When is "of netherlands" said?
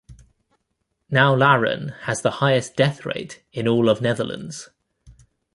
3.87-4.71